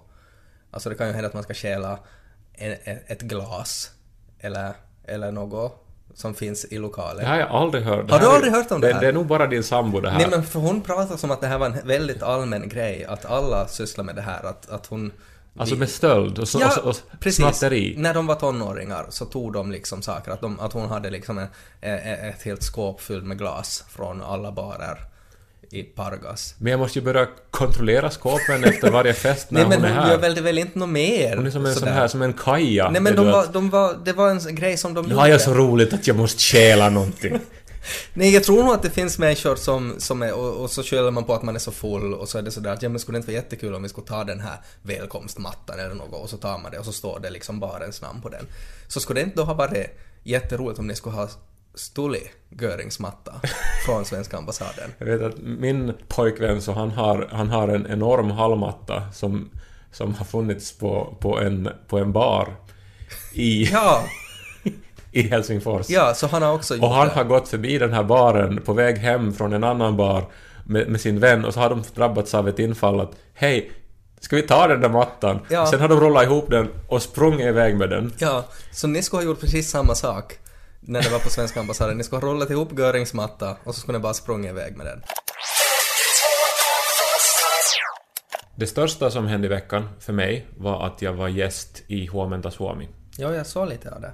[0.71, 1.99] Alltså det kan ju hända att man ska stjäla
[3.07, 3.91] ett glas
[4.39, 4.73] eller,
[5.05, 7.17] eller något som finns i lokalen.
[7.23, 8.07] Det har jag aldrig hört.
[8.07, 9.01] Det Har du aldrig hört om det här?
[9.01, 10.17] Det är nog bara din sambo det här.
[10.17, 13.25] Nej men för hon pratar som att det här var en väldigt allmän grej, att
[13.25, 15.11] alla sysslar med det här, att, att hon...
[15.57, 17.35] Alltså med stöld och, så, Ja, och, och precis.
[17.35, 17.93] snatteri.
[17.97, 21.37] När de var tonåringar så tog de liksom saker, att, de, att hon hade liksom
[21.37, 21.47] en,
[22.29, 24.97] ett helt skåp fyllt med glas från alla barer
[25.71, 26.55] i Pargas.
[26.57, 29.95] Men jag måste ju börja kontrollera skåpen efter varje fest när Nej men hon är
[29.95, 30.11] hon här.
[30.11, 31.35] gör väl det väl inte något mer?
[31.37, 32.89] Hon är som en sån här, som en kaja.
[32.89, 35.41] Nej men de var, de var, det var en grej som de Nu har jag
[35.41, 37.39] så roligt att jag måste stjäla någonting.
[38.13, 41.11] Nej, jag tror nog att det finns människor som, som är, och, och så skyller
[41.11, 42.99] man på att man är så full och så är det sådär att ja men
[42.99, 46.29] skulle det inte vara jättekul om vi skulle ta den här välkomstmattan eller något och
[46.29, 48.45] så tar man det och så står det liksom barens namn på den.
[48.87, 51.29] Så skulle det inte då ha varit jätteroligt om ni skulle ha
[51.75, 53.41] stulit Görings matta
[53.85, 54.93] från svenska ambassaden?
[54.97, 59.49] Jag vet att min pojkvän så han har, han har en enorm hallmatta som,
[59.91, 62.55] som har funnits på, på, en, på en bar
[63.33, 64.03] i, Ja,
[65.19, 65.89] i Helsingfors.
[65.89, 67.13] ja, så han har också gjort Och han det.
[67.13, 70.23] har gått förbi den här baren på väg hem från en annan bar
[70.65, 73.71] med, med sin vän och så har de drabbats av ett infall att hej,
[74.19, 75.39] ska vi ta den där mattan?
[75.49, 75.65] Ja.
[75.67, 78.13] Sen har de rullat ihop den och sprungit iväg med den.
[78.17, 80.33] Ja, så ni skulle ha gjort precis samma sak
[80.79, 81.97] när det var på svenska ambassaden.
[81.97, 84.85] Ni skulle ha rullat ihop Görings matta och så skulle ni bara sprungit iväg med
[84.85, 85.01] den.
[88.55, 92.51] Det största som hände i veckan för mig var att jag var gäst i Huomenta
[92.51, 92.87] Suomi.
[93.17, 94.11] Ja, jag såg lite av det.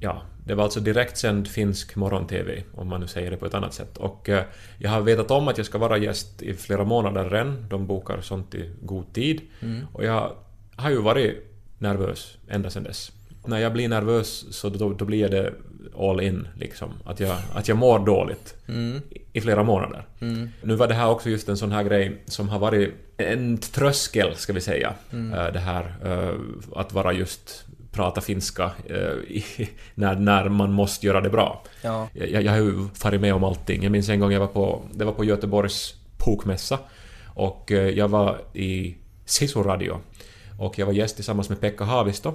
[0.00, 3.74] Ja, det var alltså direktsänd finsk morgon-TV, om man nu säger det på ett annat
[3.74, 3.96] sätt.
[3.96, 4.44] Och eh,
[4.78, 7.66] jag har vetat om att jag ska vara gäst i flera månader redan.
[7.68, 9.40] De bokar sånt i god tid.
[9.92, 10.32] Och jag
[10.76, 11.44] har ju varit
[11.78, 13.12] nervös ända sedan dess.
[13.46, 15.52] När jag blir nervös så då, då blir det
[15.98, 16.88] all in, liksom.
[17.04, 18.54] Att jag, att jag mår dåligt
[19.10, 20.06] i, i flera månader.
[20.62, 24.34] Nu var det här också just en sån här grej som har varit en tröskel,
[24.36, 24.94] ska vi säga.
[25.12, 26.34] Eh, Det här eh,
[26.80, 27.64] att vara just
[27.98, 29.38] prata finska eh,
[29.94, 31.62] när, när man måste göra det bra.
[31.82, 32.08] Ja.
[32.12, 33.82] Jag, jag har ju farit med om allting.
[33.82, 35.94] Jag minns en gång jag var på, det var på Göteborgs
[36.28, 36.78] bokmässa
[37.34, 40.00] och eh, jag var i Sisu Radio
[40.58, 42.32] och jag var gäst tillsammans med Pekka Haavisto.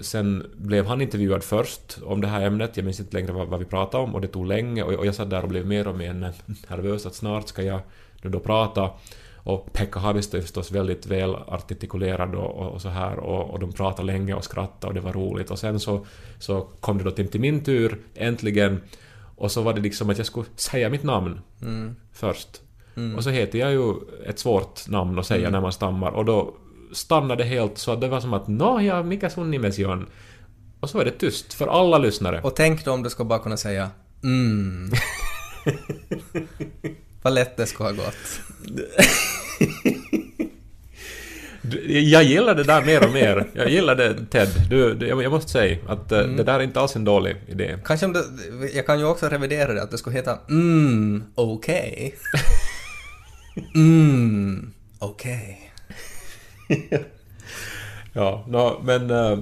[0.00, 3.58] Sen blev han intervjuad först om det här ämnet, jag minns inte längre vad, vad
[3.58, 5.88] vi pratade om och det tog länge och, och jag satt där och blev mer
[5.88, 6.32] och mer
[6.68, 7.80] nervös att snart ska jag
[8.22, 8.90] då prata
[9.44, 13.58] och Pekka Haavisto är förstås väldigt väl artikulerad och, och, och så här och, och
[13.58, 16.06] de pratade länge och skrattade och det var roligt och sen så,
[16.38, 18.80] så kom det då till, till min tur äntligen
[19.36, 21.40] och så var det liksom att jag skulle säga mitt namn
[22.12, 22.60] först.
[23.16, 23.94] Och så heter jag ju
[24.26, 26.54] ett svårt namn att säga när man stammar och då
[26.92, 30.06] stannade det helt så att det var som att Nå ja, mikä sun nimesi on?
[30.80, 32.40] Och så är det tyst för alla lyssnare.
[32.40, 33.90] Och tänk då om du skulle bara kunna säga
[34.22, 34.92] mm.
[37.22, 38.40] Vad lätt det skulle ha gått.
[41.62, 43.48] Du, Jag gillar det där mer och mer.
[43.52, 44.48] Jag gillar det Ted.
[44.70, 46.36] Du, du, jag måste säga att eh, Mm.
[46.36, 47.78] det där är inte alls en dålig idé.
[47.84, 48.24] Kanske om det,
[48.74, 52.14] jag kan ju också revidera det, att det skulle heta mm, okej.
[53.74, 55.72] mm, okej.
[58.12, 59.38] Ja, nå, men, eh,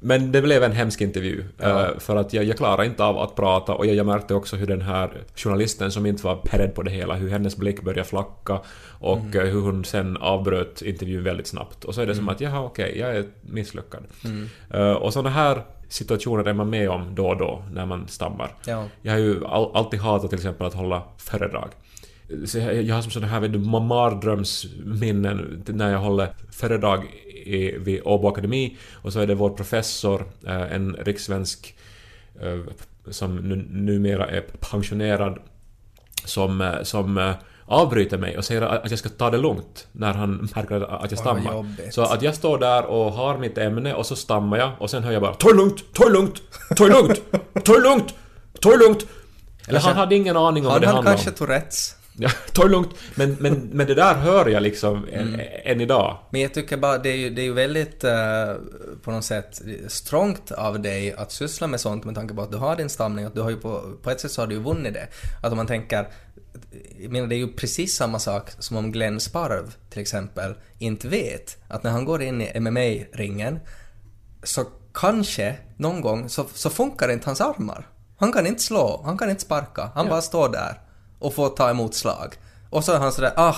[0.00, 1.44] men det blev en hemsk intervju.
[1.58, 4.56] eh, För att jag, jag klarade inte av att prata och jag, jag märkte också
[4.56, 8.04] hur den här journalisten som inte var beredd på det hela, hur hennes blick började
[8.04, 8.60] flacka
[9.00, 11.84] och eh, hur hon sen avbröt intervjun väldigt snabbt.
[11.84, 14.02] Och så är det som att jaha okej, jag är misslyckad.
[14.70, 18.54] Eh, och sådana här situationer är man med om då och då när man stammar.
[18.66, 18.84] Ja.
[19.02, 21.68] Jag har ju all, alltid hatat till exempel att hålla föredrag.
[22.84, 27.06] Jag, har som sådana här mardrömsminnen när jag håller föredrag
[27.54, 31.74] i, vid Åbo Akademi och så är det vår professor, eh, en rikssvensk
[32.42, 32.58] eh,
[33.10, 35.38] som nu, numera är pensionerad,
[36.24, 37.34] som, eh, som
[37.66, 41.20] avbryter mig och säger att jag ska ta det lugnt när han märker att jag
[41.20, 41.64] stammar.
[41.90, 45.02] Så att jag står där och har mitt ämne och så stammar jag och sen
[45.02, 46.42] hör jag bara Ta det lugnt, ta det lugnt,
[46.76, 47.22] ta det lugnt,
[47.64, 48.14] ta det lugnt,
[48.60, 49.06] ta det lugnt.
[49.68, 51.36] Eller han hade ingen aning om vad Han det handlade kanske om.
[51.36, 51.96] Tourettes.
[52.22, 52.90] Ja, ta det lugnt.
[53.14, 55.40] Men, men, men det där hör jag liksom än, Mm.
[55.64, 56.18] än idag.
[56.30, 58.54] Men jag tycker bara, det är ju, det är ju väldigt eh,
[59.02, 62.56] på något sätt strångt av dig att syssla med sånt med tanke på att du
[62.56, 64.60] har din stamning, att du har ju på, på ett sätt så har du ju
[64.60, 65.08] vunnit det.
[65.42, 66.08] Att om man tänker,
[67.00, 71.08] jag menar det är ju precis samma sak som om Glenn Sparv till exempel inte
[71.08, 73.58] vet att när han går in i MMA-ringen
[74.42, 77.86] så kanske någon gång så, så funkar inte hans armar.
[78.18, 80.80] Han kan inte slå, han kan inte sparka, han bara står där
[81.20, 82.34] och får ta emot slag.
[82.70, 83.56] Och så är han sådär ah,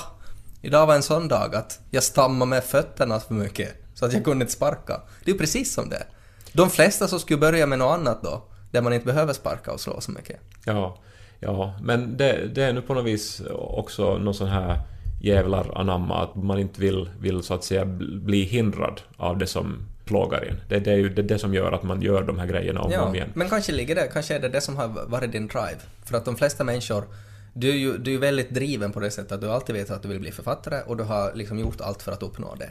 [0.62, 4.24] idag var en sån dag att jag stammade med fötterna för mycket så att jag
[4.24, 5.00] kunde inte sparka.
[5.24, 6.06] Det är ju precis som det.
[6.52, 9.80] De flesta som skulle börja med något annat då, där man inte behöver sparka och
[9.80, 10.40] slå så mycket.
[10.64, 10.98] Ja,
[11.40, 11.74] ja.
[11.82, 14.80] Men det, det är nu på något vis också någon sån här
[15.22, 17.84] jävlar anamma att man inte vill, vill så att säga
[18.24, 20.60] bli hindrad av det som plågar en.
[20.68, 22.86] Det, det är ju det, det som gör att man gör de här grejerna om
[22.86, 23.28] och Ja, om igen.
[23.34, 25.78] men kanske ligger det, kanske är det det som har varit din drive.
[26.04, 27.04] För att de flesta människor,
[27.52, 30.02] du är ju du är väldigt driven på det sättet att du alltid vet att
[30.02, 32.70] du vill bli författare och du har liksom gjort allt för att uppnå det.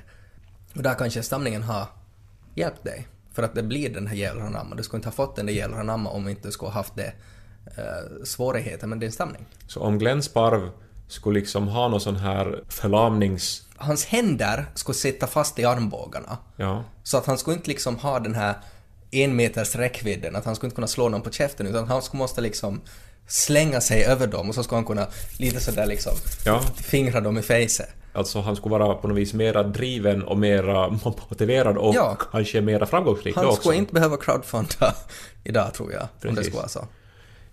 [0.76, 1.86] Och där kanske stamningen har
[2.56, 3.08] hjälpt dig.
[3.34, 4.76] För att det blir den här jävla anamma.
[4.76, 6.96] Du skulle inte ha fått den där jävla anamma om inte du skulle ha haft
[6.96, 7.14] det
[7.66, 9.46] eh, svårigheter med din stamning.
[9.68, 10.70] Så om Glenn Sparv
[11.08, 13.68] skulle liksom ha någon sån här förlamnings...
[13.76, 16.38] Hans händer skulle sitta fast i armbågarna.
[16.56, 16.84] Ja.
[17.04, 18.56] Så att han skulle inte liksom ha den här
[19.12, 22.20] en meters räckvidden, att han skulle inte kunna slå någon på käften utan han skulle
[22.20, 22.82] måste liksom
[23.28, 25.08] slänga sig över dem och så skulle han kunna
[25.38, 26.14] lite sådär liksom
[26.46, 26.60] Ja.
[26.76, 27.90] fingra dem i fejset.
[28.14, 32.18] Alltså han skulle vara på något vis mera driven och mera motiverad och Ja.
[32.32, 33.62] kanske mera framgångsrik Han också.
[33.62, 34.96] skulle inte behöva crowdfunda
[35.44, 36.46] idag tror jag, om det Precis.
[36.46, 36.88] skulle vara så.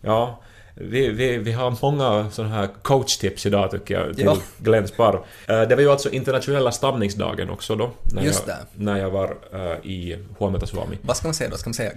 [0.01, 0.41] Ja,
[0.75, 4.37] vi, vi, vi har många sådana här coachtips idag tycker jag till Ja.
[4.59, 5.17] Glenn Sparv.
[5.49, 7.91] Eh, Det var ju alltså internationella stamningsdagen också då.
[8.15, 8.85] När Just jag, det.
[8.85, 10.99] När jag var eh, i Huometaswami.
[11.03, 11.57] Vad ska man säga då?
[11.57, 11.93] Ska man säga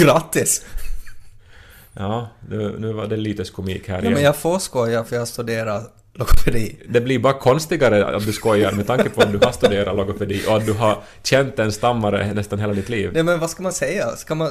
[0.00, 0.64] grattis?
[1.96, 4.12] Ja, nu, nu var det lite komik här Ja, igen.
[4.12, 5.82] men jag får skoja för jag studerar
[6.14, 6.76] logopedi.
[6.88, 10.42] Det blir bara konstigare att du skojar med tanke på att du har studerat logopedi
[10.48, 13.10] och att du har känt en stammare nästan hela ditt liv.
[13.14, 14.16] Nej men vad ska man säga?
[14.16, 14.50] Ska man,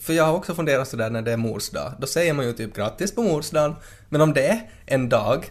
[0.00, 1.92] för jag har också funderat sådär när det är mors dag.
[2.00, 3.74] Då säger man ju typ grattis på mors dagen.
[4.08, 5.50] Men om det är en dag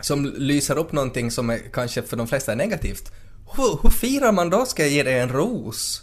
[0.00, 3.12] som lyser upp någonting som är, kanske för de flesta är negativt.
[3.56, 4.64] Hur, hur firar man då?
[4.66, 6.02] Ska jag ge dig en ros?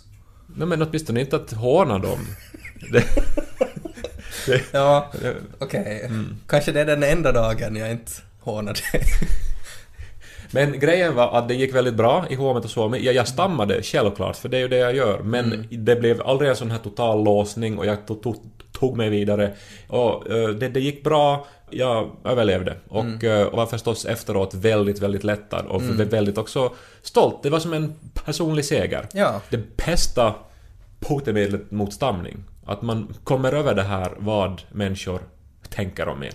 [0.56, 2.20] Nej, men åtminstone inte att håna dem.
[2.92, 3.04] Det,
[4.72, 5.12] Ja,
[5.60, 6.10] okej.
[6.48, 9.04] Kanske det är den enda dagen jag inte hånar dig.
[10.52, 13.00] Men grejen var att det gick väldigt bra i Huomet och Suomi.
[13.00, 15.20] Jag, jag stammade självklart, för det är ju det jag gör.
[15.20, 18.36] Men det blev aldrig en sån här total låsning och jag tog, tog,
[18.72, 19.54] tog mig vidare.
[19.88, 22.76] Och eh, det, det gick bra, jag överlevde.
[22.88, 27.44] Och, eh, och var förstås efteråt väldigt, väldigt lättad och väldigt också stolt.
[27.44, 27.94] Det var som en
[28.26, 29.08] personlig seger.
[29.14, 29.42] Ja.
[29.50, 30.36] Det bästa
[31.00, 32.44] botemedlet mot stamning.
[32.68, 35.22] Att man kommer över det här vad människor
[35.70, 36.34] tänker om en.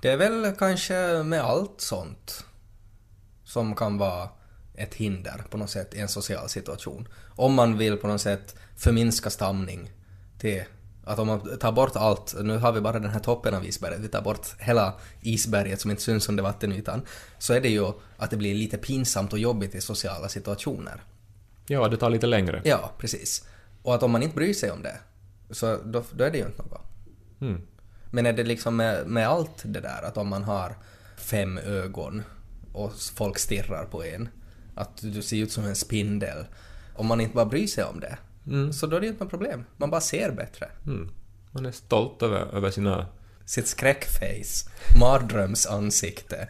[0.00, 2.44] Det är väl kanske med allt sånt
[3.44, 4.28] som kan vara
[4.74, 7.08] ett hinder på något sätt i en social situation.
[7.36, 9.90] Om man vill på något sätt förminska stamning
[10.38, 10.62] till
[11.04, 14.00] att om man tar bort allt, nu har vi bara den här toppen av isberget,
[14.00, 17.02] vi tar bort hela isberget som inte syns under vattenytan,
[17.38, 21.02] så är det ju att det blir lite pinsamt och jobbigt i sociala situationer.
[21.66, 22.62] Ja, det tar lite längre.
[22.64, 23.44] Ja, precis.
[23.82, 24.98] Och att om man inte bryr sig om det,
[25.50, 26.80] så då, då är det ju inte något.
[27.40, 27.60] Mm.
[28.10, 30.76] Men är det liksom med, med allt det där att om man har
[31.16, 32.22] fem ögon
[32.72, 34.28] och folk stirrar på en,
[34.74, 36.44] att du ser ut som en spindel,
[36.94, 38.18] om man inte bara bryr sig om det,
[38.72, 39.64] så då är det ju inte något problem.
[39.76, 40.68] Man bara ser bättre.
[40.86, 41.10] Mm.
[41.50, 43.06] Man är stolt över, över sina...
[43.44, 46.48] Sitt skräckface, mardrömsansikte.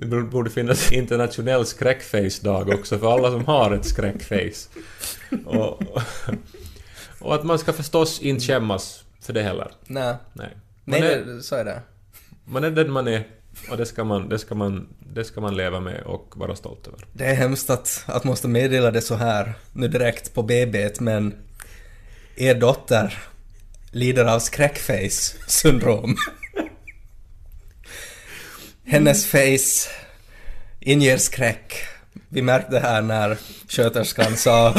[0.00, 4.68] Det borde finnas internationell skräckface-dag också för alla som har ett skräckface.
[5.46, 5.82] Och,
[7.18, 9.70] och att man ska förstås inte skämmas för det heller.
[9.86, 10.14] Nej.
[10.32, 10.56] Nej.
[10.84, 11.82] Man, Nej, är, så är det.
[12.44, 13.26] man är den man är
[13.70, 16.86] och det ska man, det, ska man, det ska man leva med och vara stolt
[16.86, 17.06] över.
[17.12, 21.34] Det är hemskt att, att måste meddela det så här nu direkt på BB men
[22.36, 23.18] er dotter
[23.90, 26.16] lider av skräckface syndrom.
[28.90, 29.90] Hennes face
[30.80, 31.74] inger skräck.
[32.28, 34.74] Vi märkte här när sköterskan sa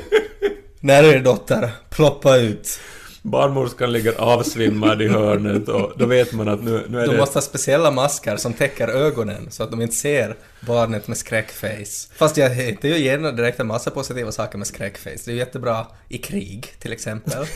[0.80, 2.80] När er dotter ploppa ut.
[3.22, 7.18] Barnmorskan ligger avsvimmad i hörnet och då vet man att nu, nu är De det...
[7.18, 12.08] måste ha speciella masker som täcker ögonen så att de inte ser barnet med skräckface.
[12.16, 15.22] Fast jag hittar ju gärna direkt en massa positiva saker med skräckface.
[15.24, 17.46] Det är ju jättebra i krig till exempel.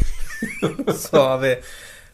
[0.97, 1.57] så har vi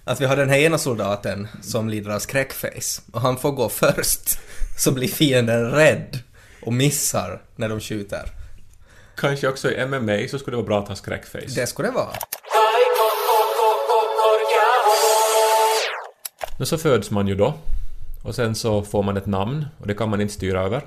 [0.08, 3.68] att vi har den här ena soldaten som lider av skräckface och han får gå
[3.68, 4.38] först.
[4.78, 6.18] Så blir fienden rädd
[6.62, 8.30] och missar när de skjuter.
[9.16, 11.60] Kanske också i MMA så skulle det vara bra att ha skräckface.
[11.60, 12.12] Det skulle det vara.
[16.58, 17.54] Men så föds man ju då.
[18.24, 20.82] Och sen så får man ett namn och det kan man inte styra över.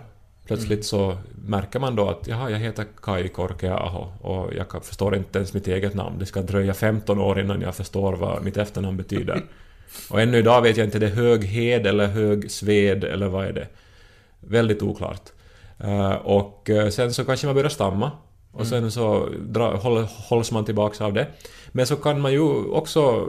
[0.50, 5.40] Plötsligt så märker man då att jaha, jag heter Kai Korkeaho och jag förstår inte
[5.40, 6.20] ens mitt eget namn.
[6.20, 9.42] Det ska dröja 15 år innan jag förstår vad mitt efternamn betyder.
[10.10, 13.68] Och ännu idag vet jag inte, det är Höghed eller Högsved eller vad är det?
[14.40, 15.30] Väldigt oklart.
[15.78, 18.12] Eh, och eh, sen så kanske man börjar stamma.
[18.52, 21.28] Och sen så dra, håll, hålls man tillbaks av det.
[21.72, 23.28] Men så kan man ju också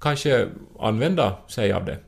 [0.00, 1.98] kanske använda sig av det.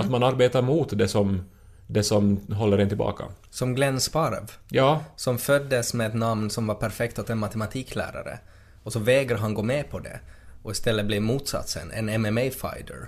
[0.00, 1.44] Att man arbetar mot det som,
[1.86, 3.24] det som håller en tillbaka.
[3.50, 4.52] Som Glenn Sparv.
[4.68, 8.38] Ja, som föddes med ett namn som var perfekt åt en matematiklärare.
[8.82, 10.20] Och så vägrar han gå med på det
[10.62, 13.06] och istället blir motsatsen, en MMA-fighter.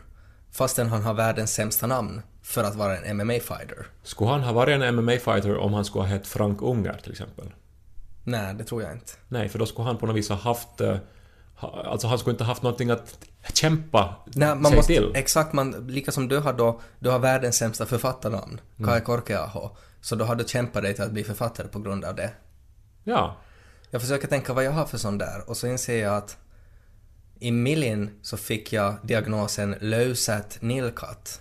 [0.52, 3.86] Fastän han har världens sämsta namn för att vara en MMA-fighter.
[4.02, 7.46] skulle han ha varit en MMA-fighter om han skulle ha hett Frank Unger till exempel?
[8.24, 9.12] Nej, det tror jag inte.
[9.28, 10.80] Nej, för då skulle han på något vis ha haft...
[10.80, 10.96] eh,
[11.60, 13.18] Alltså han skulle inte ha haft någonting att
[13.52, 15.12] kämpa Nej, man sig måste, till.
[15.14, 18.90] exakt, man, lika som du har då, du har världens sämsta författarnamn, Mm.
[18.90, 19.70] Kai Korkeaho.
[20.00, 22.30] Så då har du kämpat dig till att bli författare på grund av det.
[23.04, 23.36] Ja.
[23.90, 26.36] Jag försöker tänka vad jag har för sån där och så inser jag att
[27.40, 31.40] i Millin så fick jag diagnosen lösät nilkatt.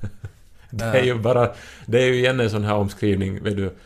[0.70, 1.54] Det är ju bara...
[1.86, 3.76] Det är ju igen en sån här omskrivning, vet du,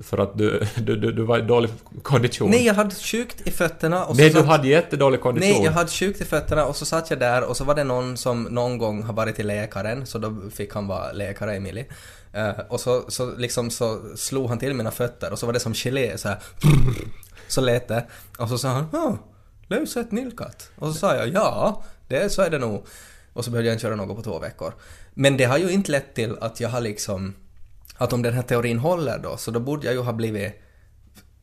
[0.00, 1.70] för att du, du, du, du var i dålig
[2.02, 2.50] kondition.
[2.50, 5.50] Nej, jag hade sjukt i fötterna och så Nej, du satt- hade jättedålig kondition.
[5.52, 7.84] Nej, jag hade sjukt i fötterna och så satt jag där och så var det
[7.84, 11.84] någon som någon gång har varit till läkaren, så då fick han vara läkare, Emily.
[12.32, 15.60] Eh, och så, så liksom så slog han till mina fötter och så var det
[15.60, 16.38] som gelé så här.
[17.48, 18.04] Så lät det.
[18.38, 19.18] Och så sa han ja,
[19.68, 20.70] lösät nilkatt.
[20.76, 22.86] Och så sa jag ja, det så är det nog.
[23.32, 24.72] Och så behövde jag inte köra något på två veckor.
[25.14, 27.34] Men det har ju inte lett till att jag har liksom
[27.96, 30.52] att om den här teorin håller då, så då borde jag ju ha blivit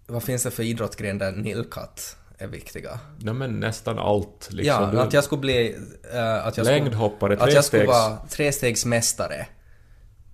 [0.08, 3.00] vad finns det för idrottsgren där nilkatt är viktiga?
[3.20, 4.50] Ja, men nästan allt.
[4.52, 4.84] Liksom.
[4.84, 5.76] Ja, du, att jag skulle bli...
[6.14, 9.48] eh, att jag Längdhoppare, skulle, Att jag skulle trestegs- vara trestegsmästare.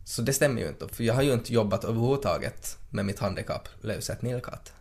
[0.05, 3.67] Så det stämmer ju inte, för jag har ju inte jobbat överhuvudtaget med mitt handikapp,
[3.81, 4.73] lösät nilkatt.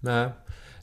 [0.00, 0.28] Nej.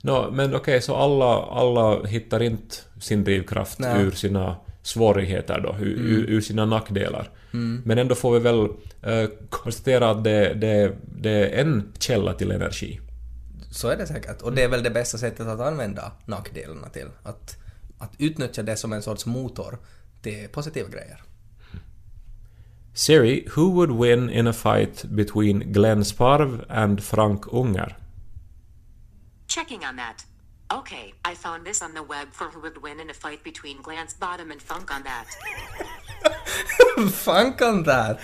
[0.02, 4.02] Nå, men okej, så alla, alla hittar inte sin drivkraft Nej.
[4.02, 7.30] ur sina svårigheter då, ur, ur, ur sina nackdelar.
[7.84, 8.70] Men ändå får vi väl
[9.02, 13.00] eh, konstatera att det, det, det är en källa till energi.
[13.72, 14.42] Så är det säkert.
[14.42, 17.08] Och det är väl det bästa sättet att använda nackdelarna till.
[17.24, 17.58] Att,
[17.98, 19.78] att utnyttja det som en sorts motor
[20.22, 21.24] till positiva grejer.
[22.94, 27.98] Siri, who would win in a fight between Glenn Sparv and Frank Unger?
[29.48, 30.29] Checking on that.
[30.72, 33.82] Okay, I found this on the web for who would win in a fight between
[33.82, 35.26] Glance Bottom and Funk on that.
[37.10, 38.20] fan kan det?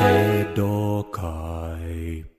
[0.00, 2.29] Dead or Kai.